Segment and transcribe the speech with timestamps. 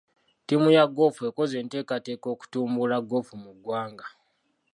[0.43, 4.07] Ttiimu ya goofu ekoze enteekateeka okutumbula goofu mu ggwanga.